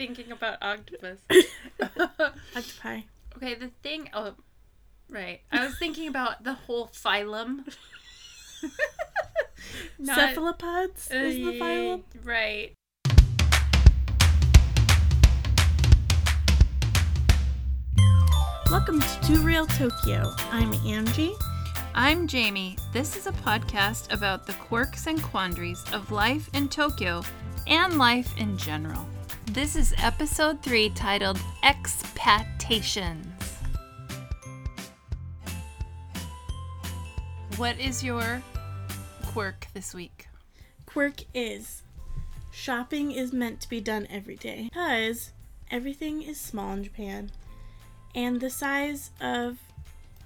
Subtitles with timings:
[0.00, 1.18] thinking about octopus.
[2.56, 3.00] Octopi.
[3.36, 4.08] okay, the thing.
[4.14, 4.32] Oh,
[5.10, 5.40] right.
[5.52, 7.70] I was thinking about the whole phylum.
[9.98, 12.02] Not- Cephalopods is the Uh, phylum.
[12.24, 12.72] Right.
[18.70, 20.32] Welcome to Too Real Tokyo.
[20.50, 21.34] I'm Angie.
[21.94, 22.78] I'm Jamie.
[22.94, 27.22] This is a podcast about the quirks and quandaries of life in Tokyo
[27.66, 29.06] and life in general.
[29.52, 33.26] This is episode three titled Expatations.
[37.56, 38.44] What is your
[39.26, 40.28] quirk this week?
[40.86, 41.82] Quirk is
[42.52, 45.32] shopping is meant to be done every day because
[45.68, 47.32] everything is small in Japan,
[48.14, 49.58] and the size of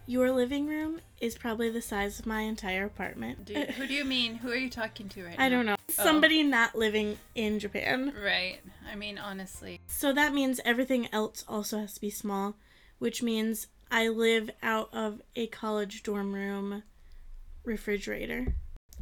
[0.07, 3.45] your living room is probably the size of my entire apartment.
[3.47, 4.37] Do who do you mean?
[4.37, 5.45] Who are you talking to right now?
[5.45, 5.77] I don't know.
[5.79, 5.93] Oh.
[5.93, 8.13] Somebody not living in Japan.
[8.23, 8.59] Right.
[8.91, 9.81] I mean, honestly.
[9.87, 12.57] So that means everything else also has to be small,
[12.99, 16.83] which means I live out of a college dorm room
[17.65, 18.55] refrigerator.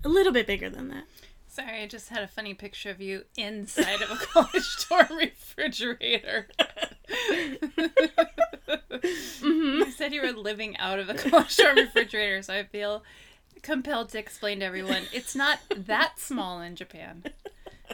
[0.04, 1.04] A little bit bigger than that.
[1.48, 6.48] Sorry, I just had a funny picture of you inside of a college dorm refrigerator.
[9.02, 9.78] Mm-hmm.
[9.78, 11.44] You said you were living out of a dorm
[11.76, 13.02] refrigerator, so I feel
[13.62, 17.24] compelled to explain to everyone it's not that small in Japan.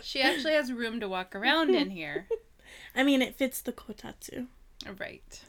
[0.02, 2.28] She actually has room to walk around in here.
[2.94, 4.46] I mean, it fits the kotatsu.
[4.98, 5.42] Right.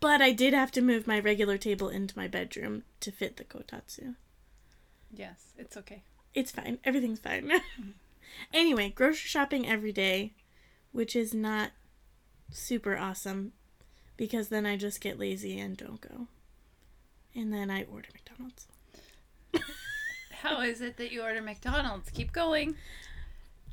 [0.00, 3.44] But I did have to move my regular table into my bedroom to fit the
[3.44, 4.14] kotatsu.
[5.12, 6.02] Yes, it's okay.
[6.34, 6.78] It's fine.
[6.84, 7.48] Everything's fine.
[7.48, 7.90] Mm-hmm.
[8.52, 10.34] anyway, grocery shopping every day,
[10.92, 11.70] which is not
[12.50, 13.52] super awesome
[14.16, 16.26] because then I just get lazy and don't go.
[17.34, 18.66] And then I order McDonald's.
[20.42, 22.10] How is it that you order McDonald's?
[22.10, 22.76] Keep going.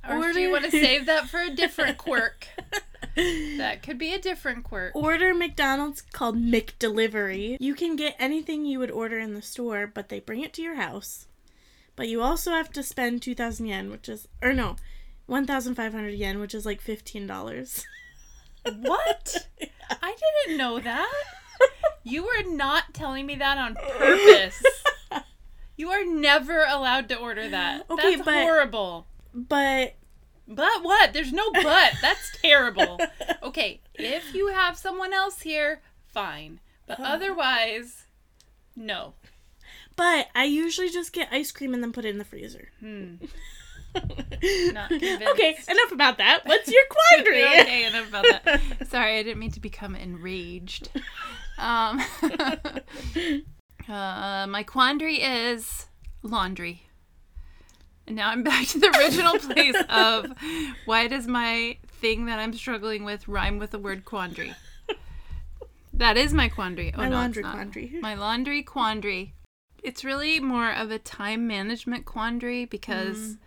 [0.08, 2.47] Or do you want to save that for a different quirk?
[3.16, 4.95] That could be a different quirk.
[4.95, 7.57] Order McDonald's called McDelivery.
[7.59, 10.62] You can get anything you would order in the store, but they bring it to
[10.62, 11.28] your house.
[11.95, 14.75] But you also have to spend 2,000 yen, which is, or no,
[15.28, 17.85] 1,500 yen, which is like $15.
[18.66, 19.47] What?
[20.01, 20.16] I
[20.46, 21.24] didn't know that.
[22.03, 24.62] You were not telling me that on purpose.
[25.75, 27.85] You are never allowed to order that.
[27.90, 29.07] Okay, That's but- horrible.
[29.34, 29.96] but
[30.47, 31.13] But what?
[31.13, 31.94] There's no but.
[32.00, 33.00] That's terrible.
[33.41, 36.59] Okay, if you have someone else here, fine.
[36.85, 38.06] But otherwise,
[38.75, 39.16] no.
[39.95, 42.69] but I usually just get ice cream and then put it in the freezer.
[42.80, 43.16] Hmm.
[43.96, 45.24] Not convinced.
[45.30, 46.42] okay, enough about that.
[46.46, 47.44] What's your quandary?
[47.62, 48.62] okay, enough about that.
[48.90, 50.90] Sorry, I didn't mean to become enraged.
[51.58, 52.02] Um,
[53.88, 55.86] uh, my quandary is
[56.22, 56.84] laundry.
[58.08, 60.28] And now I'm back to the original place of
[60.86, 64.54] why does my thing that I'm struggling with rhyme with the word quandary?
[65.94, 66.92] That is my quandary.
[66.96, 67.94] Oh, My no, laundry quandary.
[68.02, 69.36] My laundry quandary.
[69.84, 73.38] It's really more of a time management quandary because Mm.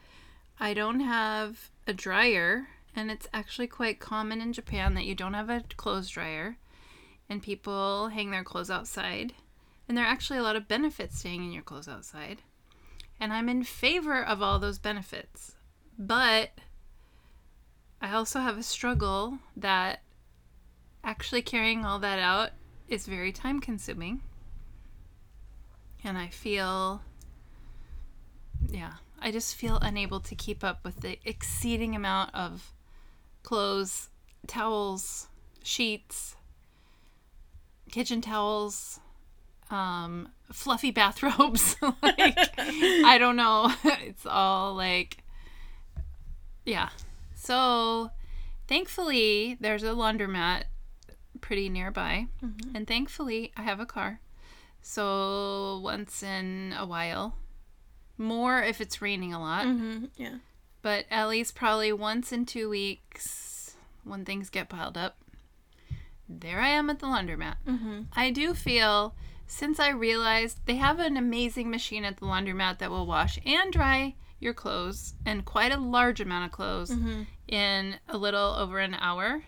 [0.59, 5.35] I don't have a dryer, and it's actually quite common in Japan that you don't
[5.35, 6.57] have a clothes dryer,
[7.29, 9.35] and people hang their clothes outside.
[9.89, 12.43] And there are actually a lot of benefits to hanging your clothes outside.
[13.21, 15.55] And I'm in favor of all those benefits.
[15.99, 16.51] But
[18.01, 20.01] I also have a struggle that
[21.05, 22.51] actually carrying all that out
[22.89, 24.23] is very time consuming.
[26.03, 27.03] And I feel,
[28.69, 28.95] yeah,
[29.27, 32.73] I just feel unable to keep up with the exceeding amount of
[33.43, 34.09] clothes,
[34.47, 35.27] towels,
[35.65, 36.37] sheets,
[37.91, 39.01] kitchen towels,
[39.69, 41.75] um, fluffy bathrobes.
[42.05, 43.73] like, I don't know.
[43.85, 45.25] It's all like,
[46.65, 46.91] yeah.
[47.35, 48.13] So,
[48.69, 50.67] thankfully, there's a laundromat
[51.41, 52.29] pretty nearby.
[52.77, 54.21] And thankfully, I have a car.
[54.83, 57.35] So, once in a while,
[58.19, 60.37] more if it's raining a lot, hmm Yeah.
[60.83, 65.17] but at least probably once in two weeks when things get piled up,
[66.29, 67.57] there I am at the laundromat.
[67.67, 69.15] hmm I do feel
[69.47, 73.73] since I realized they have an amazing machine at the laundromat that will wash and
[73.73, 78.81] dry your clothes and quite a large amount of clothes hmm in a little over
[78.81, 79.45] an hour,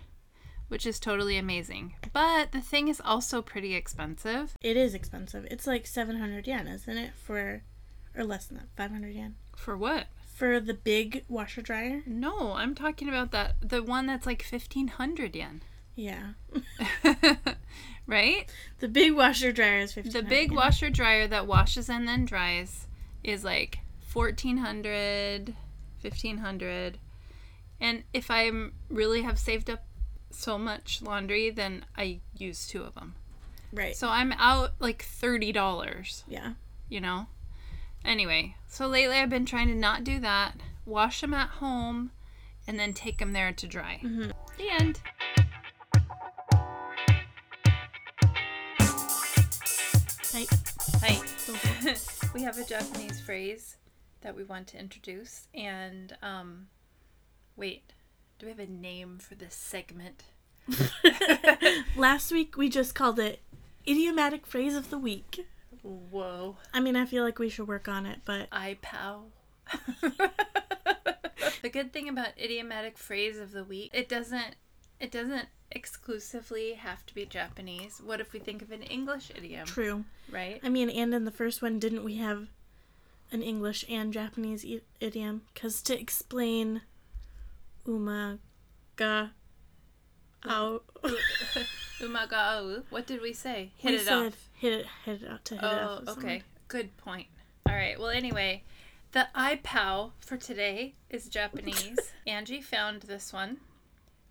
[0.69, 1.95] which is totally amazing.
[2.13, 4.57] But the thing is also pretty expensive.
[4.61, 5.47] It is expensive.
[5.51, 7.11] It's like 700 yen, isn't it?
[7.17, 7.63] For,
[8.19, 9.37] or less than that, 500 yen.
[9.57, 10.07] For what?
[10.35, 12.03] For the big washer dryer?
[12.07, 15.63] No, I'm talking about that the one that's like 1500 yen.
[15.95, 16.33] Yeah.
[18.07, 18.49] right?
[18.79, 22.87] The big washer dryer is 15 The big washer dryer that washes and then dries
[23.25, 23.81] is like
[24.13, 25.55] 1400
[26.01, 26.99] 1500
[27.81, 28.51] And if I
[28.89, 29.85] really have saved up
[30.31, 33.15] so much laundry, then I use two of them.
[33.73, 33.97] Right.
[33.97, 36.53] So I'm out like $30, yeah.
[36.89, 37.27] you know?
[38.05, 40.55] Anyway, so lately I've been trying to not do that,
[40.87, 42.11] wash them at home,
[42.67, 44.01] and then take them there to dry.
[44.03, 45.01] The end.
[52.35, 53.77] We have a Japanese phrase
[54.21, 56.69] that we want to introduce, and um,
[57.57, 57.93] wait,
[58.39, 60.25] do we have a name for this segment?
[61.97, 63.41] Last week we just called it
[63.87, 65.47] idiomatic phrase of the week.
[65.83, 69.25] Whoa, I mean, I feel like we should work on it, but iPow.
[71.63, 74.57] the good thing about idiomatic phrase of the week, it doesn't,
[75.01, 78.01] it doesn't exclusively have to be Japanese.
[78.05, 80.05] What if we think of an English idiom, true.
[80.31, 80.61] right?
[80.63, 82.49] I mean, and in the first one, didn't we have
[83.31, 85.43] an English and Japanese i- idiom?
[85.53, 86.83] Because to explain
[87.87, 88.39] uma
[88.97, 89.31] ga
[90.45, 90.83] au,
[92.01, 92.85] Umagao.
[92.91, 93.73] What did we say?
[93.77, 94.48] Hit we it said off.
[94.59, 96.01] Hit it, hit it out to hit it Oh, off.
[96.01, 96.21] with okay.
[96.21, 96.43] someone.
[96.69, 97.27] Good point.
[97.69, 97.99] All right.
[97.99, 98.63] Well, anyway,
[99.13, 101.99] the iPow for today is Japanese.
[102.27, 103.59] Angie found this one.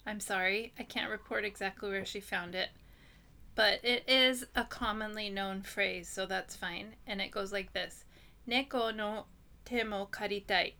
[0.05, 2.69] I'm sorry, I can't report exactly where she found it,
[3.55, 6.95] but it is a commonly known phrase, so that's fine.
[7.05, 8.05] And it goes like this:
[8.47, 9.25] Neko no
[9.65, 10.73] temo karitai.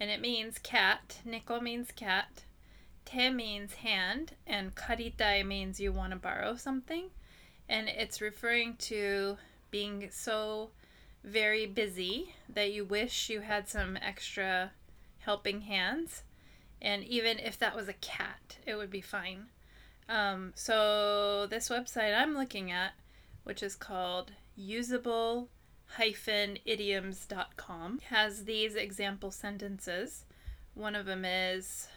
[0.00, 1.20] And it means cat.
[1.28, 2.44] Neko means cat.
[3.04, 7.10] Te means hand, and karitai means you want to borrow something
[7.68, 9.36] and it's referring to
[9.70, 10.70] being so
[11.24, 14.72] very busy that you wish you had some extra
[15.20, 16.22] helping hands.
[16.80, 19.46] And even if that was a cat, it would be fine.
[20.08, 22.92] Um, so, this website I'm looking at,
[23.44, 25.48] which is called usable
[26.66, 30.24] idioms.com, has these example sentences.
[30.74, 31.88] One of them is,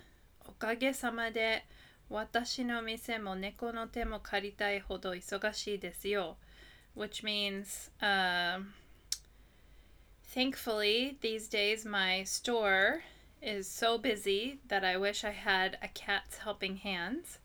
[0.47, 1.61] Okage sama de
[2.08, 6.36] 私の店も猫の手も借りたいほど忙しいですよ。
[6.96, 8.72] Which means, um,
[10.34, 13.02] thankfully, these days my store
[13.40, 17.38] is so busy that I wish I had a cat's helping hands.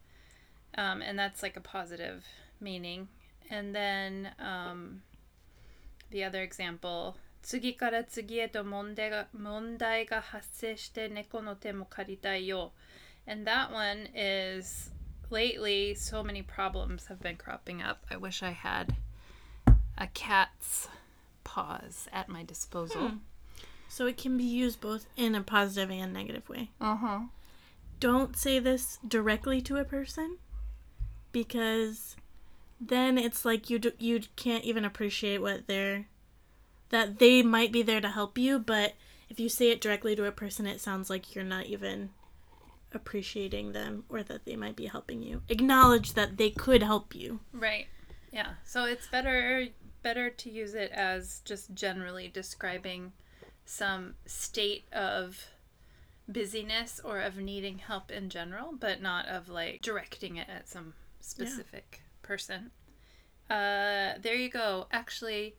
[0.78, 2.26] Um, and that's like a positive
[2.60, 3.08] meaning.
[3.50, 5.04] And then um,
[6.10, 12.72] the other example 次から次へと問題が問題が発生して猫の手も借りたいよ。
[13.31, 14.91] And that one is
[15.31, 18.05] lately so many problems have been cropping up.
[18.11, 18.97] I wish I had
[19.97, 20.89] a cat's
[21.45, 23.13] paws at my disposal.
[23.89, 26.71] So it can be used both in a positive and negative way.
[26.81, 27.21] Uh huh.
[28.01, 30.39] Don't say this directly to a person
[31.31, 32.17] because
[32.81, 36.07] then it's like you do, you can't even appreciate what they're
[36.89, 38.95] that they might be there to help you, but
[39.29, 42.11] if you say it directly to a person it sounds like you're not even
[42.93, 45.43] appreciating them or that they might be helping you.
[45.49, 47.41] Acknowledge that they could help you.
[47.53, 47.87] Right.
[48.33, 48.55] Yeah.
[48.65, 49.67] So it's better
[50.03, 53.13] better to use it as just generally describing
[53.67, 55.47] some state of
[56.27, 60.95] busyness or of needing help in general, but not of like directing it at some
[61.21, 62.71] specific person.
[63.49, 64.87] Uh there you go.
[64.93, 65.57] Actually,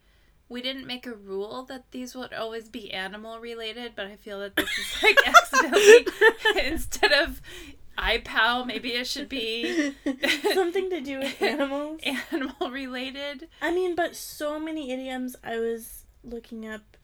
[0.51, 4.41] we didn't make a rule that these would always be animal related, but I feel
[4.41, 6.05] that this is like accidentally
[6.65, 7.41] instead of
[7.97, 9.93] iPow, maybe it should be
[10.53, 12.01] Something to do with animals.
[12.31, 13.47] animal related.
[13.61, 16.97] I mean, but so many idioms I was looking up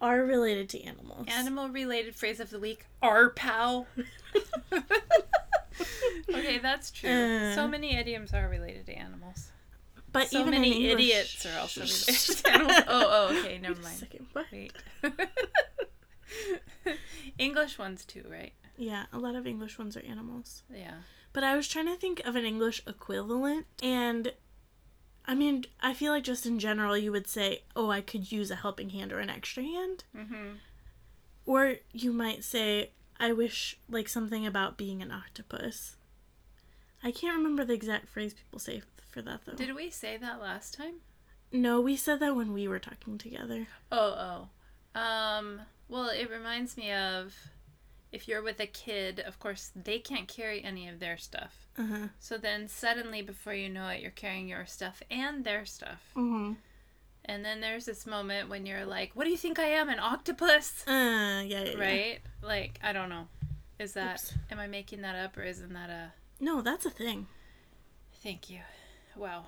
[0.00, 1.26] are related to animals.
[1.28, 3.86] Animal related phrase of the week R pow.
[6.30, 7.10] okay, that's true.
[7.10, 7.54] Uh.
[7.54, 9.07] so many idioms are related to animals.
[10.12, 12.84] But So even many in English, idiots are also related animals.
[12.88, 13.98] Oh, oh, okay, never Wait a mind.
[13.98, 14.46] second, what?
[14.52, 14.72] Wait.
[17.38, 18.52] English ones too, right?
[18.76, 20.62] Yeah, a lot of English ones are animals.
[20.72, 20.94] Yeah.
[21.32, 24.32] But I was trying to think of an English equivalent, and
[25.26, 28.50] I mean, I feel like just in general, you would say, "Oh, I could use
[28.50, 30.48] a helping hand or an extra hand," Mm-hmm.
[31.44, 35.96] or you might say, "I wish like something about being an octopus."
[37.02, 38.82] I can't remember the exact phrase people say
[39.18, 39.54] for that though.
[39.54, 40.94] Did we say that last time?
[41.50, 43.66] no, we said that when we were talking together.
[43.90, 44.46] Oh,
[44.94, 45.00] oh.
[45.00, 47.34] Um, well, it reminds me of
[48.12, 51.66] if you're with a kid, of course, they can't carry any of their stuff.
[51.78, 52.06] Uh huh.
[52.20, 56.12] So then suddenly, before you know it, you're carrying your stuff and their stuff.
[56.16, 56.52] Mm-hmm.
[57.24, 59.98] And then there's this moment when you're like, what do you think I am, an
[59.98, 60.84] octopus?
[60.86, 61.78] Uh, yeah, yeah, yeah.
[61.80, 62.18] Right?
[62.42, 63.26] Like, I don't know.
[63.78, 64.34] Is that, Oops.
[64.50, 67.26] am I making that up or isn't that a, No, that's a thing.
[68.22, 68.60] thank you.
[69.18, 69.44] Wow.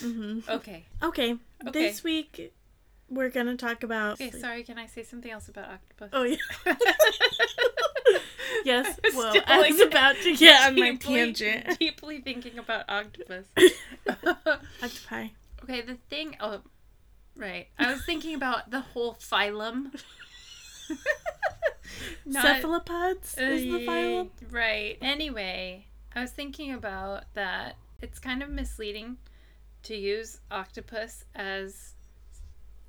[0.00, 0.84] hmm Okay.
[1.02, 1.32] Okay,
[1.66, 1.70] Okay.
[1.72, 2.52] this week
[3.08, 4.14] we're gonna talk about.
[4.20, 4.62] Okay, sorry.
[4.62, 6.10] Can I say something else about octopus?
[6.12, 6.36] Oh yeah.
[8.64, 8.98] yes.
[9.04, 11.78] I'm Well, I was like, about to get on my tangent.
[11.78, 13.46] Deeply thinking about octopus.
[14.82, 15.28] Octopi.
[15.62, 16.36] okay, the thing.
[16.40, 16.60] Oh,
[17.36, 17.68] right.
[17.78, 19.92] I was thinking about the whole phylum.
[22.26, 24.28] Not- Cephalopods is the Uh, phylum.
[24.50, 24.98] Right.
[25.00, 27.76] Anyway, I was thinking about that.
[28.00, 29.16] It's kind of misleading
[29.84, 31.94] to use octopus as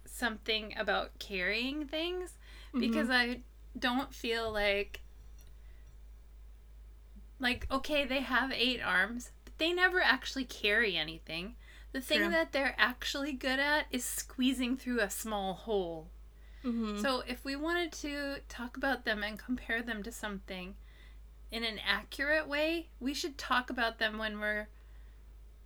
[0.05, 2.33] something about carrying things
[2.73, 3.41] because I
[3.77, 5.01] don't feel like
[7.39, 11.55] like okay, they have eight arms, but they never actually carry anything.
[11.91, 12.29] The thing True.
[12.31, 16.07] that they're actually good at is squeezing through a small hole.
[16.63, 16.99] Mm-hmm.
[17.01, 20.75] So, if we wanted to talk about them and compare them to something
[21.55, 24.67] in an accurate way, we should talk about them when we're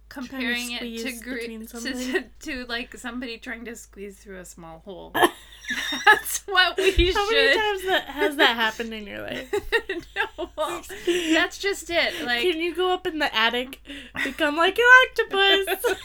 [0.07, 1.93] comparing it to, gr- to, something.
[2.13, 5.11] to to like somebody trying to squeeze through a small hole.
[6.05, 7.15] That's what we should.
[7.15, 9.51] How many times that has that happened in your life?
[10.15, 10.81] no, well,
[11.33, 12.25] that's just it.
[12.25, 13.79] Like, Can you go up in the attic,
[14.23, 15.95] become like an octopus?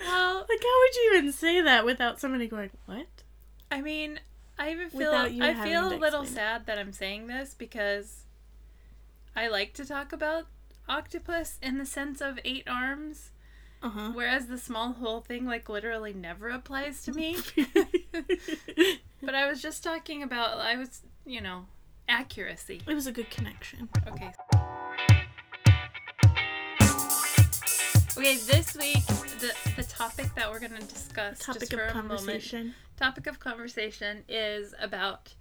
[0.00, 3.06] well, like, how would you even say that without somebody going, "What?"
[3.70, 4.20] I mean,
[4.62, 8.22] I even feel I feel a little sad that I'm saying this because
[9.34, 10.46] I like to talk about
[10.88, 13.32] octopus in the sense of eight arms,
[13.82, 14.10] Uh huh.
[14.14, 17.38] whereas the small hole thing like literally never applies to me.
[19.20, 21.66] but I was just talking about I was, you know,
[22.08, 22.82] accuracy.
[22.86, 23.88] it was a good connection.
[24.06, 24.32] Okay.
[28.16, 29.04] Okay, this week
[29.40, 32.74] the the topic that we're going to discuss Topic just of for a moment conversation.
[32.96, 35.34] topic of conversation is about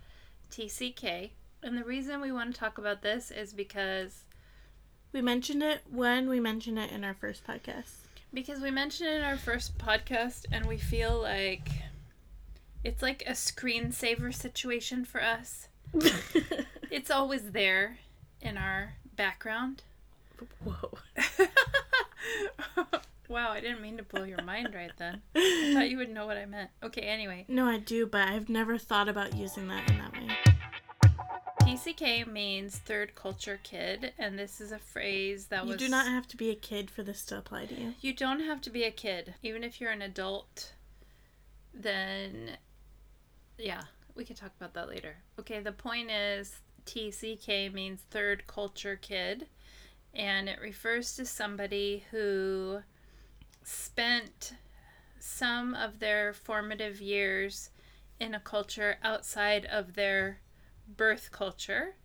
[0.51, 1.31] TCK.
[1.63, 4.23] And the reason we want to talk about this is because
[5.11, 7.91] We mentioned it when we mentioned it in our first podcast.
[8.33, 11.67] because we mentioned it in our first podcast and we feel like
[12.83, 15.67] it's like a screensaver situation for us.
[16.89, 17.99] It's always there
[18.41, 19.81] in our background.
[20.61, 20.97] Whoa.
[23.31, 25.21] Wow, I didn't mean to blow your mind right then.
[25.35, 26.69] I thought you would know what I meant.
[26.83, 27.45] Okay, anyway.
[27.47, 30.27] No, I do, but I've never thought about using that in that way.
[31.61, 35.71] TCK means third culture kid, and this is a phrase that was.
[35.71, 37.93] You do not have to be a kid for this to apply to you.
[38.01, 39.35] You don't have to be a kid.
[39.41, 40.73] Even if you're an adult,
[41.73, 42.57] then
[43.57, 43.83] yeah,
[44.15, 45.17] we can talk about that later.
[45.39, 49.47] Okay, the point is TCK means third culture kid,
[50.13, 52.81] and it refers to somebody who
[53.63, 54.53] spent
[55.19, 57.69] some of their formative years
[58.19, 60.39] in a culture outside of their
[60.87, 61.95] birth culture.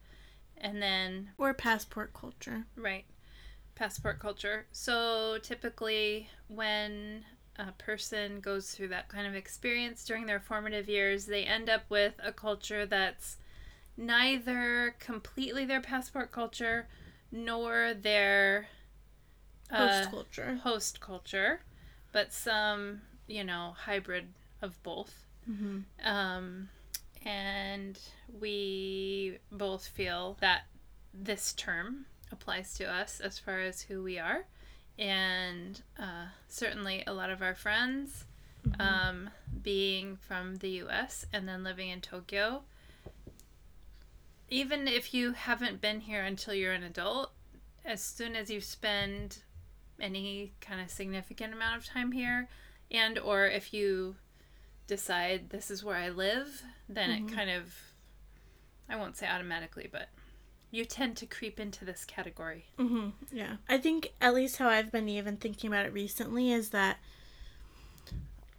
[0.59, 2.65] And then Or passport culture.
[2.77, 3.05] Right.
[3.75, 4.67] Passport culture.
[4.73, 7.25] So typically, when
[7.59, 11.83] a person goes through that kind of experience during their formative years, they end up
[11.89, 13.37] with a culture that's
[13.97, 16.87] neither completely their passport culture
[17.33, 18.67] nor their
[19.71, 20.61] uh, Host culture.
[20.63, 21.61] host culture,
[22.13, 24.29] but some, you know, hybrid
[24.63, 25.25] of both.
[25.47, 26.69] hmm Um,
[27.25, 27.99] and
[28.41, 30.63] we both feel that
[31.13, 34.45] this term applies to us as far as who we are.
[34.99, 38.25] And uh, certainly a lot of our friends,
[38.81, 39.31] um,
[39.63, 42.63] being from the US and then living in Tokyo,
[44.49, 47.33] even if you haven't been here until you're an adult,
[47.85, 49.39] as soon as you spend
[50.01, 52.49] any kind of significant amount of time here,
[52.91, 54.17] and or if you
[54.87, 57.75] decide this is where I live, then it kind of,
[58.89, 60.09] I won't say automatically, but
[60.71, 62.67] you tend to creep into this category.
[62.77, 63.57] hmm Yeah.
[63.69, 66.99] I think at least how I've been even thinking about it recently is that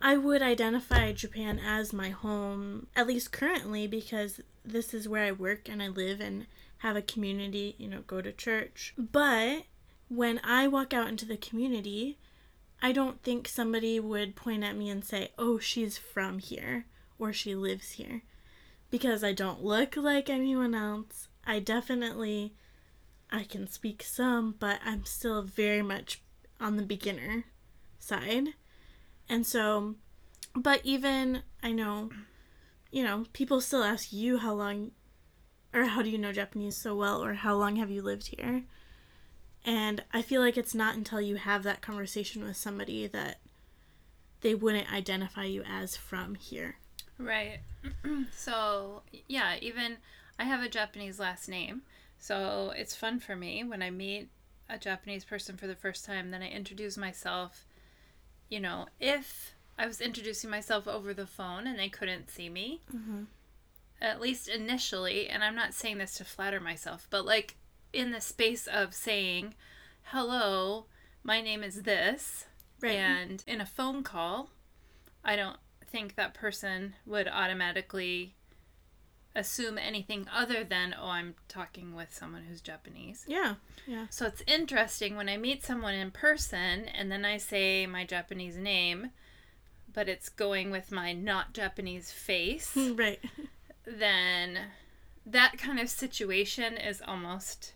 [0.02, 5.32] I would identify Japan as my home, at least currently, because this is where I
[5.32, 6.46] work and I live and
[6.80, 8.94] have a community, you know, go to church.
[8.98, 9.64] But
[10.10, 12.18] when I walk out into the community,
[12.82, 16.86] I don't think somebody would point at me and say, oh, she's from here
[17.20, 18.22] or she lives here.
[18.90, 21.28] Because I don't look like anyone else.
[21.46, 22.54] I definitely
[23.32, 26.22] I can speak some, but I'm still very much
[26.60, 27.46] on the beginner
[28.00, 28.50] side.
[29.28, 29.96] And so,
[30.56, 32.10] but even I know,
[32.92, 34.92] you know, people still ask you how long
[35.74, 38.64] or how do you know Japanese so well or how long have you lived here?
[39.66, 43.40] And I feel like it's not until you have that conversation with somebody that
[44.42, 46.78] they wouldn't identify you as from here.
[47.18, 47.60] Right.
[48.32, 49.98] so, yeah, even
[50.40, 51.82] I have a Japanese last name.
[52.20, 54.30] So it's fun for me when I meet
[54.70, 57.66] a Japanese person for the first time, then I introduce myself.
[58.50, 62.82] You know, if I was introducing myself over the phone and they couldn't see me.
[62.94, 63.24] Mm-hmm.
[64.00, 67.56] At least initially, and I'm not saying this to flatter myself, but like
[67.94, 69.54] in the space of saying,
[70.04, 70.86] hello,
[71.24, 72.46] my name is this,
[72.82, 72.92] Right.
[72.96, 74.50] and in a phone call,
[75.24, 78.36] I don't think that person would automatically
[79.36, 83.24] assume anything other than, oh, I'm talking with someone who's Japanese.
[83.28, 83.56] Yeah.
[83.86, 84.08] Yeah.
[84.10, 88.58] So it's interesting when I meet someone in person and then I say my Japanese
[88.58, 89.12] name,
[89.94, 93.20] but it's going with my not Japanese face, right.
[93.86, 94.58] then
[95.26, 97.74] that kind of situation is almost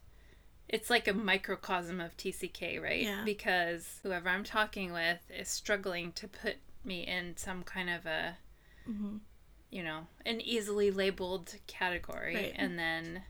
[0.71, 3.03] it's like a microcosm of TCK, right?
[3.03, 3.21] Yeah.
[3.25, 8.37] Because whoever I'm talking with is struggling to put me in some kind of a
[8.89, 9.17] Mm-hmm.
[9.69, 12.53] you know, an easily labeled category Right.
[12.55, 13.21] and then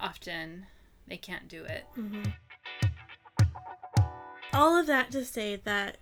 [0.00, 0.64] often
[1.06, 1.84] they can't do it.
[4.54, 5.98] All of that to say that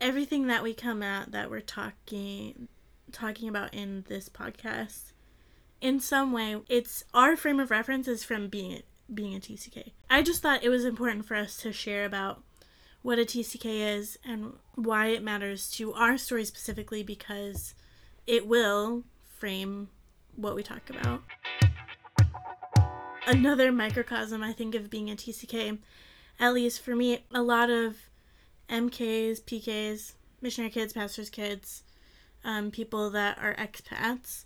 [0.00, 2.68] everything that we come at that we're talking
[3.12, 5.12] talking about in this podcast
[5.80, 8.82] in some way it's our frame of reference is from being
[9.12, 9.92] being a TCK.
[10.08, 12.42] I just thought it was important for us to share about
[13.02, 17.74] what a TCK is and why it matters to our story specifically because
[18.26, 19.02] it will
[19.38, 19.88] frame
[20.36, 21.22] what we talk about.
[23.26, 25.78] Another microcosm I think of being a TCK,
[26.40, 27.96] at least for me, a lot of
[28.70, 31.82] MKs, PKs, missionary kids, pastors' kids,
[32.44, 34.44] um, people that are expats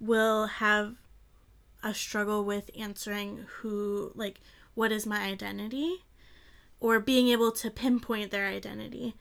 [0.00, 0.96] will have
[1.82, 4.40] a struggle with answering who, like,
[4.74, 6.04] what is my identity,
[6.80, 9.14] or being able to pinpoint their identity.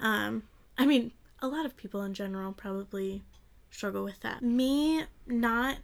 [0.00, 0.44] Um,
[0.76, 3.22] I mean, a lot of people in general probably
[3.70, 4.42] struggle with that.
[4.42, 5.78] Me not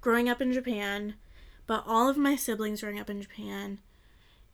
[0.00, 1.14] growing up in Japan,
[1.66, 3.78] but all of my siblings growing up in Japan,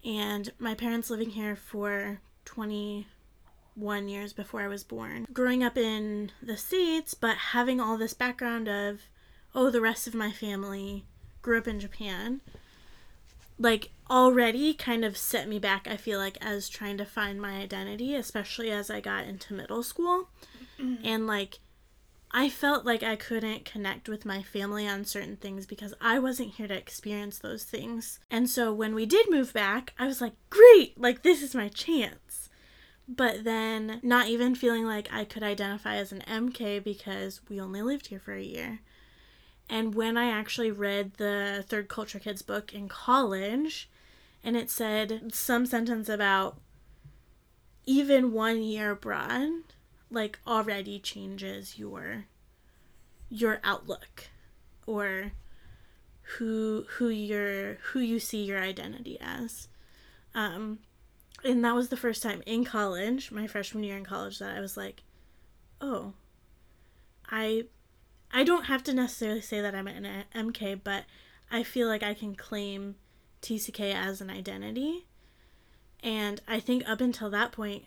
[0.05, 5.27] and my parents living here for 21 years before I was born.
[5.33, 9.01] Growing up in the States, but having all this background of,
[9.55, 11.05] oh, the rest of my family
[11.43, 12.41] grew up in Japan,
[13.59, 17.59] like already kind of set me back, I feel like, as trying to find my
[17.59, 20.29] identity, especially as I got into middle school.
[20.81, 21.05] Mm-hmm.
[21.05, 21.59] And like,
[22.33, 26.55] I felt like I couldn't connect with my family on certain things because I wasn't
[26.55, 28.21] here to experience those things.
[28.31, 31.69] And so when we did move back, I was like, great, like this is my
[31.69, 32.49] chance.
[33.09, 37.83] But then not even feeling like I could identify as an MK because we only
[37.83, 38.81] lived here for a year.
[39.71, 43.89] And when I actually read the Third Culture Kids book in college,
[44.43, 46.59] and it said some sentence about
[47.87, 49.49] even one year abroad
[50.11, 52.27] like already changes your
[53.29, 54.29] your outlook
[54.87, 55.33] or
[56.39, 59.69] who who you're who you see your identity as.
[60.35, 60.81] Um
[61.45, 64.61] and that was the first time in college my freshman year in college that i
[64.61, 65.03] was like
[65.81, 66.13] oh
[67.31, 67.65] i
[68.33, 71.05] i don't have to necessarily say that i'm an mk but
[71.51, 72.97] i feel like i can claim
[73.43, 75.07] tck as an identity
[76.03, 77.85] and i think up until that point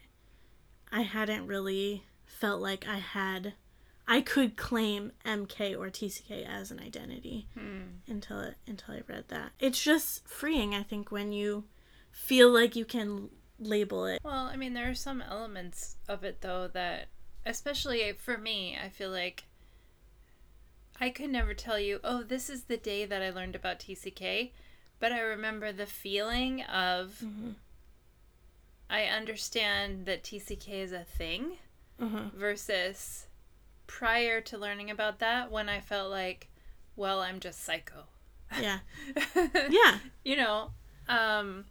[0.91, 2.03] i hadn't really
[2.43, 3.53] felt like I had
[4.06, 8.01] I could claim MK or TCK as an identity hmm.
[8.06, 9.51] until it, until I read that.
[9.62, 11.63] It's just freeing, I think, when you
[12.12, 13.29] feel like you can
[13.60, 14.19] label it.
[14.21, 17.08] Well, I mean, there are some elements of it though that,
[17.45, 19.45] especially for me, I feel like
[21.04, 24.52] I could never tell you, oh, this is the day that I learned about TCK,
[25.00, 27.22] but I remember the feeling of
[28.89, 31.58] I understand that TCK is a thing
[32.00, 32.30] Uh-huh.
[32.34, 33.28] versus
[33.88, 36.48] prior to learning about that when I felt like,
[36.96, 38.06] well, I'm just psycho.
[38.62, 38.80] Yeah.
[39.70, 39.98] Yeah.
[40.24, 40.72] you know
[41.10, 41.66] um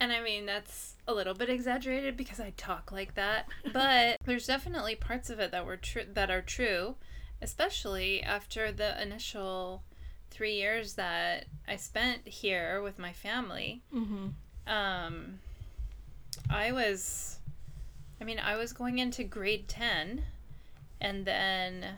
[0.00, 4.46] and i mean that's a little bit exaggerated because i talk like that but there's
[4.46, 6.94] definitely parts of it that were true that are true
[7.42, 9.82] especially after the initial
[10.30, 14.32] three years that i spent here with my family Mhm.
[14.66, 15.40] um
[16.48, 17.38] i was
[18.20, 20.22] i mean i was going into grade 10
[21.00, 21.96] and then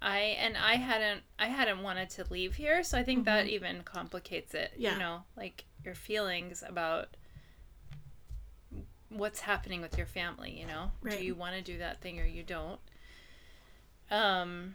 [0.00, 3.82] i and i hadn't i hadn't wanted to leave here so i think that even
[3.82, 4.92] complicates it Yeah.
[4.94, 7.16] you know like your feelings about
[9.08, 11.18] what's happening with your family you know Right.
[11.18, 12.80] do you want to do that thing or you don't
[14.10, 14.74] um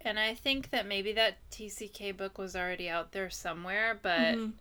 [0.00, 4.52] and i think that maybe that tck book was already out there somewhere but Mhm.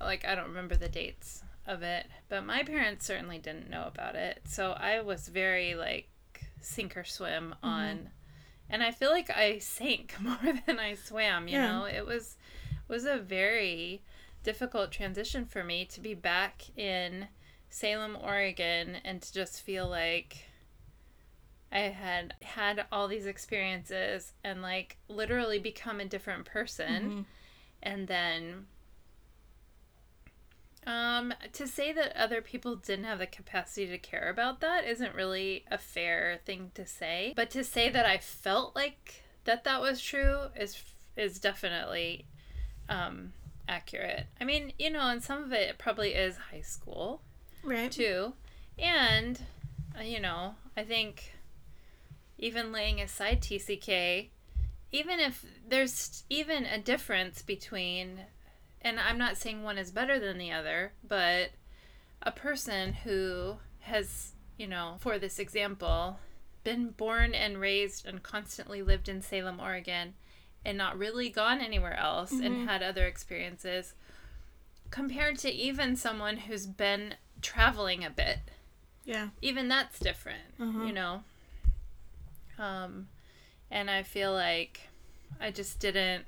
[0.00, 4.14] like I don't remember the dates of it, but my parents certainly didn't know about
[4.14, 4.42] it.
[4.44, 6.08] So I was very like
[6.60, 8.10] sink or swim on
[8.70, 11.80] and I feel like I sank more than I swam, you Yeah.
[11.80, 11.84] know.
[11.84, 12.36] It was
[12.86, 14.02] was a very
[14.44, 17.26] difficult transition for me to be back in
[17.70, 20.44] Salem, Oregon, and to just feel like
[21.70, 27.10] I had had all these experiences and like literally become a different person.
[27.10, 27.24] Mhm.
[27.82, 28.66] And then
[30.86, 35.14] um to say that other people didn't have the capacity to care about that isn't
[35.14, 37.32] really a fair thing to say.
[37.36, 40.82] But to say that I felt like that that was true is
[41.16, 42.24] is definitely
[42.88, 43.32] um
[43.68, 44.26] accurate.
[44.40, 47.20] I mean, you know, and some of it probably is high school
[47.62, 47.92] Right.
[47.92, 48.32] too.
[48.78, 49.42] And,
[49.98, 51.34] uh, you know, I think
[52.38, 54.28] even laying aside TCK,
[54.92, 58.20] even if there's even a difference between,
[58.80, 61.50] and I'm not saying one is better than the other, but
[62.22, 66.18] a person who has, you know, for this example,
[66.64, 70.14] been born and raised and constantly lived in Salem, Oregon,
[70.64, 73.94] and not really gone anywhere else and had other experiences,
[74.90, 78.38] compared to even someone who's been traveling a bit
[79.04, 79.28] Yeah.
[79.40, 80.84] even that's different Uh-huh.
[80.84, 81.22] you know
[82.58, 83.08] um
[83.70, 84.80] and i feel like
[85.40, 86.24] i just didn't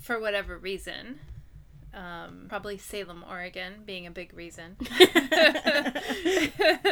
[0.00, 1.18] for whatever reason
[1.94, 4.76] um probably salem oregon being a big reason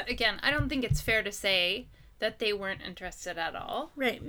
[0.09, 1.87] again i don't think it's fair to say
[2.21, 4.23] that they weren't interested at all Right.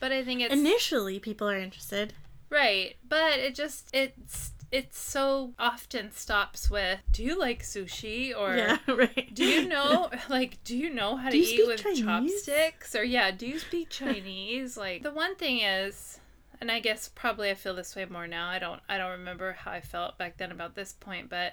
[0.00, 2.12] but i think it's Initially, people are interested.
[2.50, 8.56] right but it just it's it so often stops with do you like sushi or
[8.56, 8.78] yeah.
[8.88, 9.32] Right.
[9.32, 12.02] do you know like do you know how to Do you eat with Chinese?
[12.04, 16.18] chopsticks or yeah do you speak chinese like the one thing is
[16.60, 19.52] and i guess probably i feel this way more now i don't i don't remember
[19.52, 21.52] how i felt back then about this point but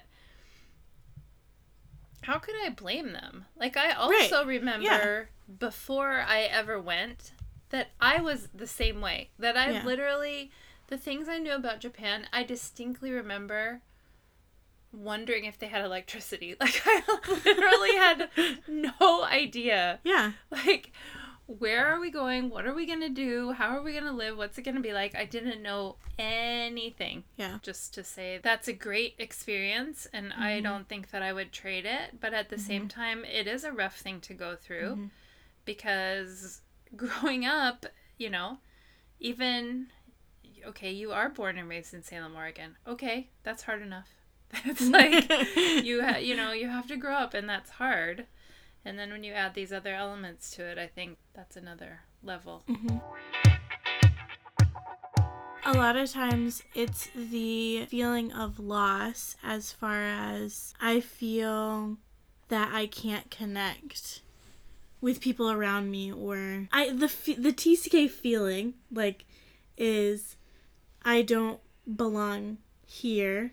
[2.22, 7.32] how could i blame them like i also remember before i ever went
[7.70, 9.84] that i was the same way that i Yeah.
[9.84, 10.50] literally
[10.92, 13.80] the things i knew about japan i distinctly remember
[14.92, 16.54] wondering if they had electricity.
[16.60, 18.28] Like I literally had
[18.68, 20.00] no idea.
[20.04, 20.32] Yeah.
[20.50, 20.92] Like
[21.46, 22.50] where are we going?
[22.50, 23.52] What are we going to do?
[23.52, 24.38] How are we going to live?
[24.38, 25.14] What's it going to be like?
[25.14, 27.24] I didn't know anything.
[27.36, 27.58] Yeah.
[27.62, 30.64] Just to say that's a great experience and I mm-hmm.
[30.64, 32.66] don't think that I would trade it, but at the mm-hmm.
[32.66, 35.06] same time it is a rough thing to go through mm-hmm.
[35.64, 36.60] because
[36.94, 37.86] growing up,
[38.18, 38.58] you know,
[39.18, 39.88] even
[40.66, 42.76] okay, you are born and raised in Salem, Oregon.
[42.86, 44.08] Okay, that's hard enough.
[44.66, 45.30] That's like
[45.82, 48.26] you ha- you know you have to grow up and that's hard
[48.84, 52.62] and then when you add these other elements to it i think that's another level
[52.68, 52.98] mm-hmm.
[55.64, 61.98] A lot of times it's the feeling of loss as far as I feel
[62.48, 64.22] that I can't connect
[65.00, 69.24] with people around me or I the fe- the TCK feeling like
[69.78, 70.36] is
[71.04, 71.60] I don't
[71.96, 73.52] belong here.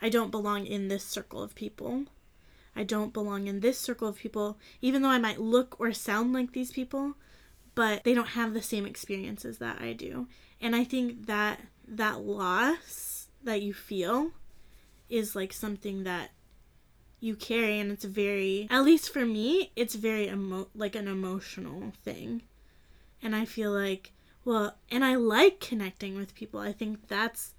[0.00, 2.04] I don't belong in this circle of people.
[2.74, 6.32] I don't belong in this circle of people even though I might look or sound
[6.32, 7.14] like these people,
[7.74, 10.26] but they don't have the same experiences that I do
[10.62, 14.30] and i think that that loss that you feel
[15.10, 16.30] is like something that
[17.20, 21.92] you carry and it's very at least for me it's very emo- like an emotional
[22.04, 22.42] thing
[23.20, 24.12] and i feel like
[24.44, 26.60] well and i like connecting with people.
[26.60, 27.54] I think that's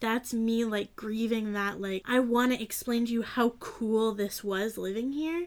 [0.00, 4.44] that's me like grieving that like i want to explain to you how cool this
[4.44, 5.46] was living here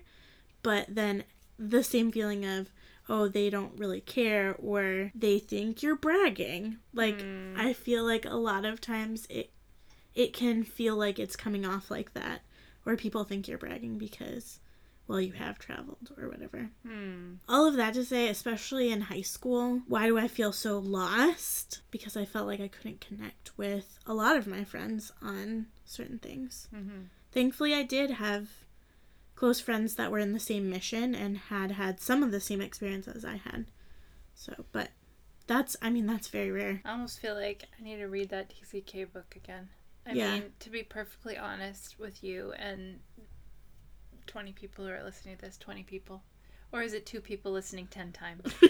[0.64, 1.24] but then
[1.60, 2.72] the same feeling of
[3.08, 6.78] oh they don't really care or they think you're bragging.
[6.94, 7.58] Like mm.
[7.58, 9.52] i feel like a lot of times it
[10.16, 12.42] it can feel like it's coming off like that
[12.86, 14.60] or people think you're bragging because
[15.10, 16.70] well you have traveled or whatever.
[16.88, 17.34] Hmm.
[17.50, 21.82] All of that to say especially in high school why do i feel so lost?
[21.92, 26.20] Because i felt like i couldn't connect with a lot of my friends on certain
[26.20, 26.68] things.
[26.74, 28.48] Hmm thankfully i did have
[29.36, 32.62] close friends that were in the same mission and had had some of the same
[32.62, 33.66] experiences as i had.
[34.36, 34.90] So but
[35.48, 36.82] that's i mean that's very rare.
[36.86, 39.70] I almost feel like i need to read that tck book again.
[40.06, 40.34] I Yeah.
[40.34, 43.00] mean to be perfectly honest with you and
[44.30, 46.22] 20 people who are listening to this 20 people
[46.72, 48.44] or is it two people listening 10 times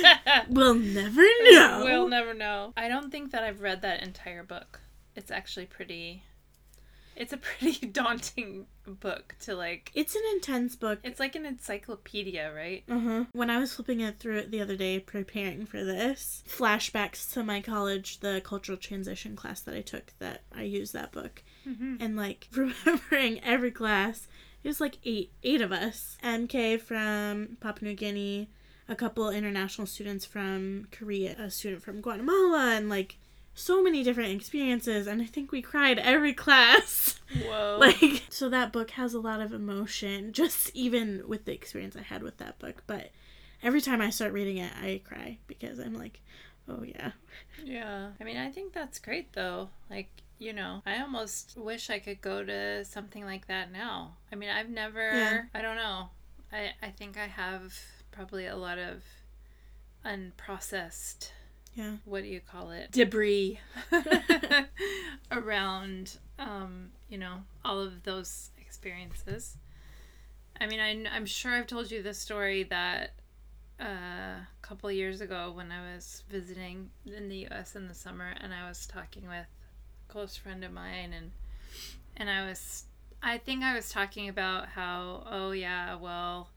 [0.48, 2.72] we'll never know We'll never know.
[2.76, 4.80] I don't think that I've read that entire book.
[5.16, 6.22] It's actually pretty.
[7.16, 9.90] It's a pretty daunting book to like.
[9.94, 12.84] it's an intense book It's like an encyclopedia, right?
[12.88, 13.24] Uh-huh.
[13.32, 17.42] When I was flipping it through it the other day preparing for this, flashbacks to
[17.42, 21.42] my college, the cultural transition class that I took that I used that book.
[21.68, 21.96] Mm-hmm.
[22.00, 24.28] And like remembering every class,
[24.62, 26.16] it was like eight eight of us.
[26.22, 28.48] MK from Papua New Guinea,
[28.88, 33.16] a couple international students from Korea, a student from Guatemala, and like
[33.58, 37.18] so many different experiences, and I think we cried every class.
[37.44, 37.76] Whoa.
[37.80, 42.02] like, so that book has a lot of emotion, just even with the experience I
[42.02, 42.84] had with that book.
[42.86, 43.10] But
[43.62, 46.20] every time I start reading it, I cry because I'm like,
[46.68, 47.12] oh yeah.
[47.64, 48.10] Yeah.
[48.20, 49.70] I mean, I think that's great though.
[49.90, 54.16] Like, you know, I almost wish I could go to something like that now.
[54.32, 55.42] I mean, I've never, Yeah.
[55.54, 56.10] I don't know.
[56.52, 57.74] I, I think I have
[58.12, 59.02] probably a lot of
[60.04, 61.30] unprocessed,
[61.74, 61.96] Yeah.
[62.04, 62.90] what do you call it?
[62.92, 63.58] Debris
[65.30, 69.56] around, um, you know, all of those experiences.
[70.60, 73.12] I mean, I, I'm sure I've told you this story that
[73.80, 77.76] uh, a couple years ago when I was visiting in the U.S.
[77.76, 79.46] in the summer, and I was talking with
[80.08, 81.30] close friend of mine, and
[82.16, 82.84] and I was,
[83.22, 86.48] I think I was talking about how, oh yeah, well,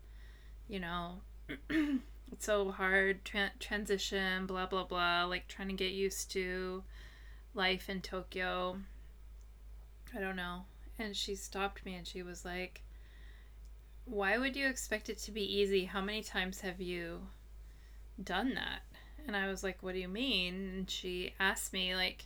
[0.67, 1.21] you know,
[1.69, 6.83] it's so hard tra- transition, blah blah blah, like trying to get used to
[7.53, 8.77] life in Tokyo.
[10.15, 10.61] I don't know,
[10.97, 12.81] and she stopped me and she was like.
[14.05, 15.85] Why would you expect it to be easy?
[15.85, 17.21] How many times have you
[18.21, 18.81] done that?
[19.27, 20.55] And I was like, What do you mean?
[20.75, 22.25] And she asked me, like,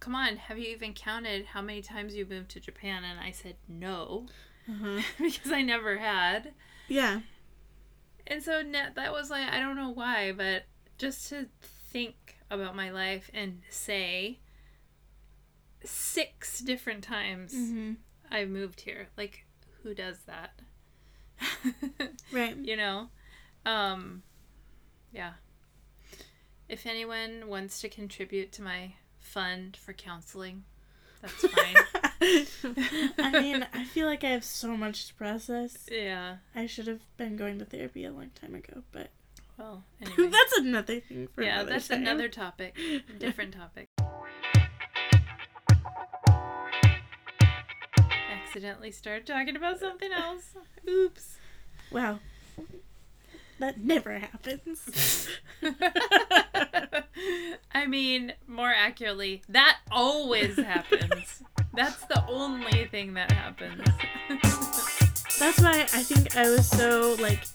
[0.00, 3.02] Come on, have you even counted how many times you moved to Japan?
[3.04, 4.26] And I said, No,
[4.70, 5.00] Uh-huh.
[5.20, 6.52] because I never had.
[6.88, 7.20] Yeah.
[8.26, 8.62] And so
[8.94, 10.64] that was like, I don't know why, but
[10.98, 14.38] just to think about my life and say
[15.84, 17.92] six different times Mm-hmm.
[18.30, 19.08] I moved here.
[19.16, 19.46] Like,
[19.82, 20.60] who does that?
[22.32, 22.56] Right.
[22.56, 23.08] you know
[23.64, 24.22] um
[25.12, 25.34] yeah
[26.68, 28.92] if anyone wants to contribute to my
[29.28, 30.64] fund for counseling
[31.20, 31.76] that's fine
[33.18, 35.86] I mean, I feel like I have so much to process.
[35.90, 39.10] yeah I should have been going to therapy a long time ago, but
[39.58, 41.98] well anyway that's another thing for yeah another that's time.
[42.02, 42.76] another topic
[43.18, 43.88] different topic
[48.30, 50.54] accidentally started talking about something else
[50.88, 51.36] oops
[51.90, 52.18] Wow.
[53.60, 55.28] That never happens.
[57.72, 61.42] I mean, more accurately, that always happens.
[61.74, 63.82] That's the only thing that happens.
[65.38, 67.46] That's why I think I was so like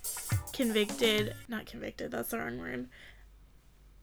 [0.53, 2.87] convicted, not convicted, that's the wrong word,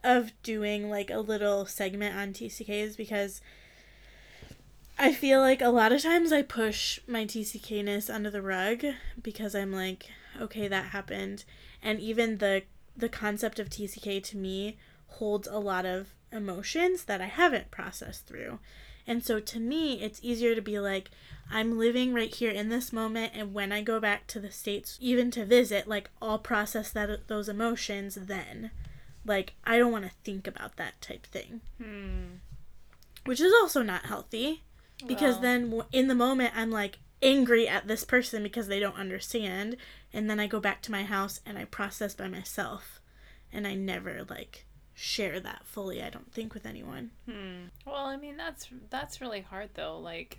[0.05, 3.41] of doing like a little segment on TCKs because
[4.99, 8.85] I feel like a lot of times I push my TCKness under the rug
[9.23, 11.45] because I'm like, okay, that happened.
[11.83, 14.77] And even the the concept of TCK to me
[15.11, 18.59] holds a lot of emotions that I haven't processed through.
[19.07, 21.11] And so to me, it's easier to be like,
[21.51, 24.97] I'm living right here in this moment, and when I go back to the States,
[25.01, 28.71] even to visit, like, I'll process that those emotions then.
[29.27, 32.37] Like, I don't want to think about that type thing, Hmm.
[33.25, 34.63] which is also not healthy
[35.07, 38.97] because Well, then in the moment, I'm like angry at this person because they don't
[38.97, 39.77] understand,
[40.13, 43.01] and then I go back to my house and I process by myself,
[43.53, 44.67] and I never, like,
[45.03, 47.11] share that fully, I don't think, with anyone.
[47.25, 47.65] Hmm.
[47.87, 49.99] Well, I mean that's that's really hard though.
[49.99, 50.39] Like,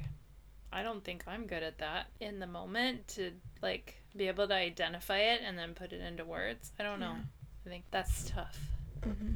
[0.72, 4.54] I don't think I'm good at that in the moment to like be able to
[4.54, 6.72] identify it and then put it into words.
[6.80, 7.14] I don't know.
[7.14, 7.66] Yeah.
[7.66, 8.60] I think that's tough.
[9.04, 9.36] hmm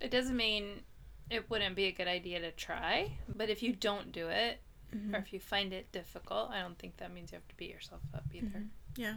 [0.00, 0.82] It doesn't mean
[1.28, 4.60] it wouldn't be a good idea to try, but if you don't do it
[4.94, 5.12] Mhm.
[5.14, 7.70] or if you find it difficult, I don't think that means you have to beat
[7.70, 8.62] yourself up either.
[8.96, 9.14] Yeah.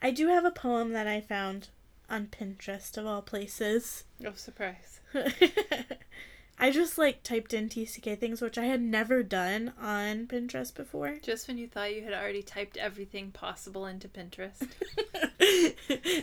[0.00, 1.68] I do have a poem that I found
[2.08, 4.04] on Pinterest of all places.
[4.24, 5.00] Oh, surprise.
[6.60, 11.18] I just like typed in TCK things, which I had never done on Pinterest before.
[11.22, 14.66] Just when you thought you had already typed everything possible into Pinterest.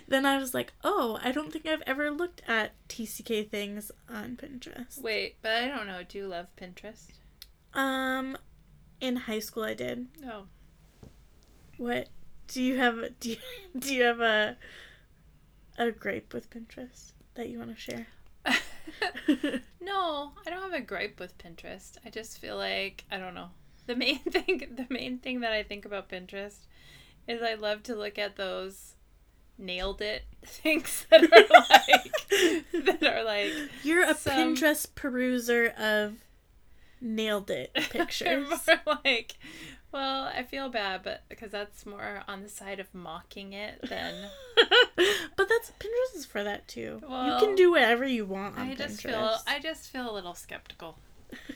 [0.07, 4.35] then I was like, oh, I don't think I've ever looked at TCK things on
[4.35, 5.01] Pinterest.
[5.01, 6.01] Wait, but I don't know.
[6.07, 7.11] Do you love Pinterest?
[7.73, 8.37] Um,
[8.99, 10.07] in high school I did.
[10.25, 10.47] Oh.
[11.77, 12.09] What
[12.47, 13.19] do you have?
[13.21, 13.37] Do you,
[13.79, 14.57] do you have a
[15.77, 18.07] a gripe with Pinterest that you want to share?
[19.81, 21.97] no, I don't have a gripe with Pinterest.
[22.05, 23.49] I just feel like I don't know.
[23.87, 26.57] The main thing the main thing that I think about Pinterest
[27.27, 28.93] is I love to look at those
[29.57, 33.51] nailed it things that are like that are like
[33.83, 36.15] You're a Some- Pinterest peruser of
[37.01, 38.47] nailed it pictures.
[38.67, 39.35] more like
[39.95, 44.13] well, I feel bad, but because that's more on the side of mocking it than
[45.37, 46.99] but that's Pinterest is for that too.
[47.01, 49.09] you can do whatever you want on I just Pinterest.
[49.09, 50.97] feel I just feel a little skeptical.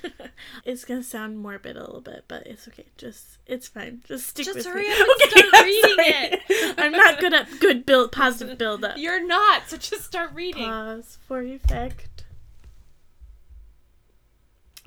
[0.65, 2.86] it's gonna sound morbid a little bit, but it's okay.
[2.97, 4.02] Just it's fine.
[4.06, 4.93] Just stick Just with hurry me.
[4.93, 6.75] up and start I'm reading it.
[6.78, 8.97] I'm not good at good build positive build up.
[8.97, 10.63] You're not, so just start reading.
[10.63, 12.23] Pause for effect.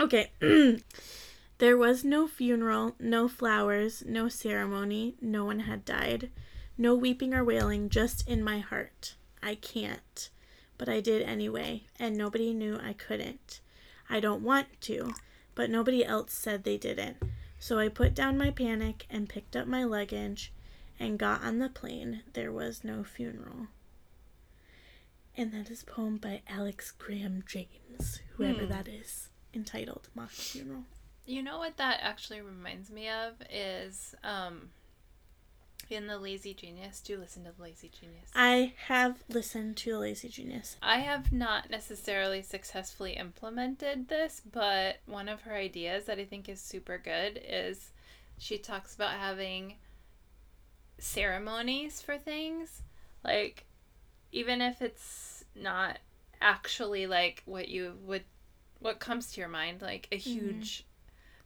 [0.01, 0.31] Okay.
[1.63, 6.29] there was no funeral, no flowers, no ceremony, no one had died.
[6.77, 9.15] No weeping or wailing, just in my heart.
[9.41, 10.29] I can't.
[10.77, 13.61] But I did anyway, and nobody knew I couldn't.
[14.11, 15.15] I don't want to,
[15.55, 17.19] but nobody else said they didn't.
[17.61, 20.53] So I put down my panic and picked up my luggage
[20.99, 22.25] and got on the plane.
[22.33, 23.69] There was no funeral.
[25.37, 28.71] And that is a poem by Alex Graham James, whoever Hmm.
[28.71, 30.87] that is, entitled Mock Funeral.
[31.25, 34.71] You know what that actually reminds me of is um
[35.91, 37.01] in the Lazy Genius.
[37.01, 38.31] Do you listen to the Lazy Genius.
[38.35, 40.77] I have listened to The Lazy Genius.
[40.83, 46.49] I have not necessarily successfully implemented this, but one of her ideas that I think
[46.49, 47.91] is super good is
[48.39, 49.75] she talks about having
[50.99, 52.83] ceremonies for things.
[53.25, 53.67] Like,
[54.31, 55.99] even if it's not
[56.41, 58.25] actually like what you would,
[58.81, 60.85] what comes to your mind, like a huge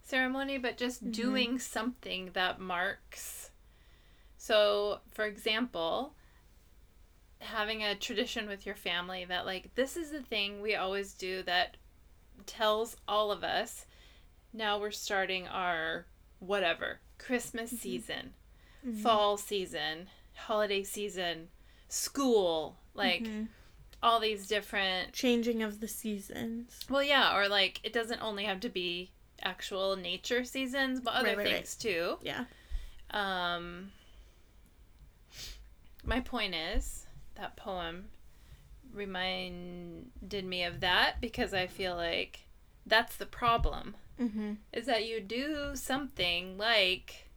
[0.07, 1.11] ceremony, but just mm-hmm.
[1.13, 3.51] doing something that marks.
[4.39, 6.15] So, for example,
[7.41, 11.43] having a tradition with your family that like this is the thing we always do
[11.43, 11.77] that
[12.47, 13.87] tells all of us
[14.53, 16.07] now we're starting our
[16.39, 17.83] whatever christmas mm-hmm.
[17.83, 18.35] season
[18.87, 18.99] mm-hmm.
[19.03, 21.49] fall season holiday season
[21.89, 23.49] school like Mhm.
[24.03, 26.81] all these different Changing of the seasons.
[26.89, 29.11] well yeah or like it doesn't only have to be
[29.43, 31.55] actual nature seasons but other Right, right, right.
[31.57, 32.45] things too Yeah.
[33.11, 33.93] um,
[36.05, 38.07] my point is that poem
[38.93, 42.41] reminded me of that because I feel like
[42.87, 44.55] that's the problem Mm-hmm.
[44.73, 47.29] is that you do something like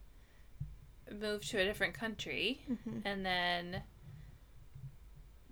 [1.12, 3.02] move to a different country Mhm.
[3.04, 3.82] and then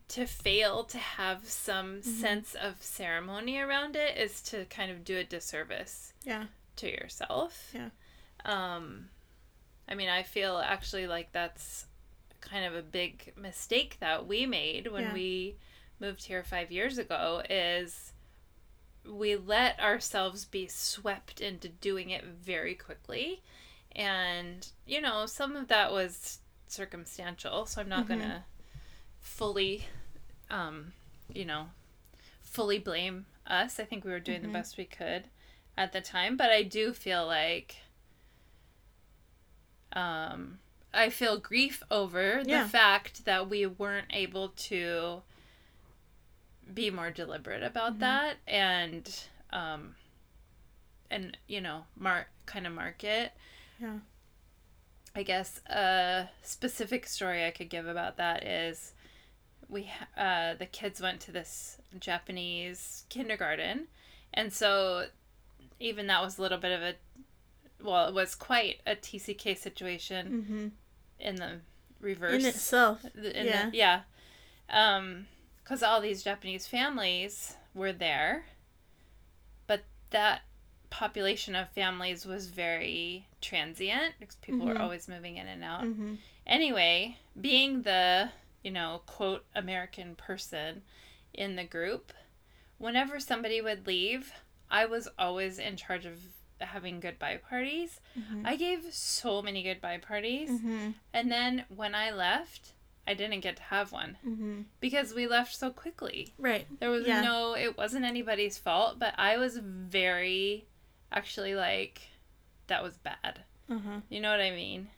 [0.08, 2.10] to fail to have some Mm-hmm.
[2.20, 6.46] sense of ceremony around it is to kind of do a disservice Yeah.
[6.76, 7.70] to yourself.
[7.74, 7.90] Yeah.
[8.44, 9.10] Um
[9.90, 11.86] I mean, I feel actually like that's
[12.40, 15.12] kind of a big mistake that we made when Yeah.
[15.14, 15.56] we
[15.98, 18.12] moved here 5 years ago is
[19.04, 23.42] we let ourselves be swept into doing it very quickly.
[23.96, 28.08] And, you know, some of that was circumstantial, so I'm not Mhm.
[28.08, 28.44] going to
[29.20, 29.86] fully
[30.50, 30.92] um,
[31.32, 31.66] you know,
[32.42, 33.78] fully blame us.
[33.80, 34.44] I think we were doing Mhm.
[34.44, 35.24] the best we could
[35.76, 37.76] at the time, but I do feel like
[39.92, 40.58] um
[40.92, 42.62] I feel grief over Yeah.
[42.64, 45.22] the fact that we weren't able to
[46.72, 48.00] be more deliberate about Mhm.
[48.00, 49.96] that and um
[51.10, 53.32] and you know, mark kind of market.
[53.80, 53.98] Yeah.
[55.14, 58.92] I guess a specific story I could give about that is
[59.68, 63.86] we uh, the kids went to this Japanese kindergarten,
[64.34, 65.06] and so
[65.80, 66.94] even that was a little bit of a
[67.82, 70.68] well, it was quite a TCK situation Mm-hmm.
[71.20, 71.60] in the
[72.00, 72.42] reverse.
[72.42, 73.04] In itself.
[73.14, 73.70] In yeah.
[73.70, 74.00] the, yeah.
[74.70, 75.26] Um,
[75.62, 78.46] because all these Japanese families were there,
[79.66, 80.40] but that
[80.90, 84.74] population of families was very transient because people Mhm.
[84.74, 85.84] were always moving in and out.
[85.84, 86.14] Mm-hmm.
[86.46, 88.30] Anyway, being the,
[88.62, 90.82] you know, quote, American person
[91.34, 92.12] in the group,
[92.78, 94.32] whenever somebody would leave,
[94.70, 96.18] I was always in charge of
[96.60, 98.00] having goodbye parties.
[98.18, 98.42] Mhm.
[98.44, 100.50] I gave so many goodbye parties.
[100.50, 100.90] Mm-hmm.
[101.12, 102.72] And then when I left,
[103.06, 104.62] I didn't get to have one Mm-hmm.
[104.80, 106.34] because we left so quickly.
[106.36, 106.66] Right.
[106.80, 107.22] There was Yeah.
[107.22, 110.66] no, it wasn't anybody's fault, but I was very,
[111.12, 112.02] actually, like,
[112.66, 113.44] that was bad.
[113.70, 114.00] Uh-huh.
[114.08, 114.88] You know what I mean?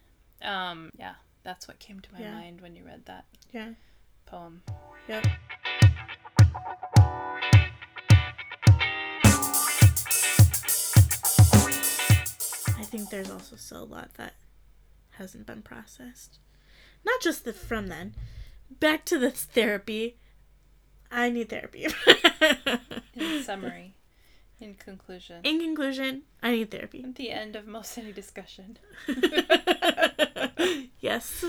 [0.43, 2.35] Um, yeah, that's what came to my Yeah.
[2.35, 3.75] mind when you read that Yeah.
[4.27, 4.63] poem.
[5.09, 5.27] Yep.
[12.79, 14.35] I think there's also still a lot that
[15.13, 16.39] hasn't been processed.
[17.05, 18.15] Not just the from then.
[18.71, 20.19] Back to this therapy.
[21.11, 21.87] I need therapy.
[23.15, 23.95] In summary,
[24.61, 27.03] in conclusion, In conclusion, I need therapy.
[27.05, 28.79] at the end of most any discussion.
[31.01, 31.45] yes.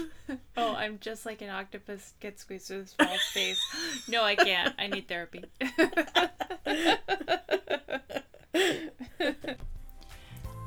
[0.58, 3.60] Oh, I'm just like an octopus gets squeezed through this small space.
[4.08, 4.74] No, I can't.
[4.80, 5.44] I need therapy.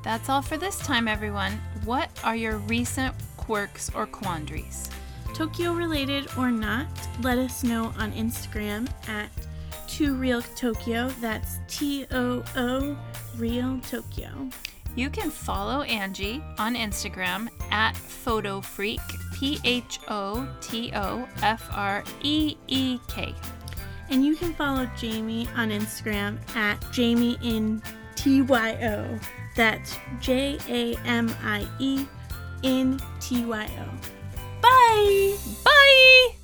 [0.02, 1.52] That's all for this time, everyone.
[1.84, 4.88] What are your recent quirks or quandaries?
[5.32, 6.86] Tokyo related or not,
[7.22, 9.30] let us know on Instagram at
[9.86, 11.08] Too Real Tokyo.
[11.20, 12.96] That's T O O
[13.36, 14.48] Real Tokyo.
[14.96, 19.00] You can follow Angie on Instagram at PhotoFreek,
[19.34, 23.34] P H O T O F R E E K.
[24.10, 27.82] And you can follow Jamie on Instagram at Jamie in
[28.14, 29.18] T Y O.
[29.56, 32.06] That's J A M I E
[32.62, 34.14] N T Y O.
[34.60, 35.36] Bye!
[35.64, 36.43] Bye!